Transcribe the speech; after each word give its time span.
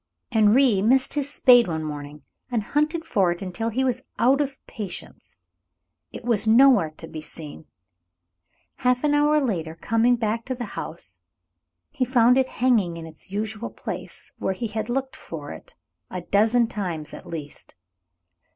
Henri 0.31 0.81
missed 0.81 1.13
his 1.13 1.31
spade 1.31 1.67
one 1.67 1.83
morning, 1.83 2.23
and 2.49 2.63
hunted 2.63 3.05
for 3.05 3.31
it 3.31 3.39
until 3.39 3.69
he 3.69 3.83
was 3.83 4.01
out 4.17 4.41
of 4.41 4.57
patience. 4.65 5.37
It 6.11 6.25
was 6.25 6.47
nowhere 6.47 6.89
to 6.97 7.07
be 7.07 7.21
seen. 7.21 7.65
Half 8.77 9.03
an 9.03 9.13
hour 9.13 9.39
later, 9.39 9.75
coming 9.75 10.15
back 10.15 10.43
to 10.45 10.55
the 10.55 10.65
house, 10.73 11.19
he 11.91 12.03
found 12.03 12.39
it 12.39 12.47
hanging 12.47 12.97
in 12.97 13.05
its 13.05 13.29
usual 13.29 13.69
place, 13.69 14.31
where 14.39 14.53
he 14.53 14.69
had 14.69 14.89
looked 14.89 15.15
for 15.15 15.51
it 15.51 15.75
a 16.09 16.21
dozen 16.21 16.65
times 16.65 17.13
at 17.13 17.27
least. 17.27 17.75